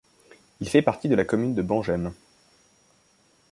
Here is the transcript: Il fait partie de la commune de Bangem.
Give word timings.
Il 0.61 0.67
fait 0.67 0.81
partie 0.81 1.09
de 1.09 1.13
la 1.13 1.25
commune 1.25 1.53
de 1.53 1.61
Bangem. 1.61 2.11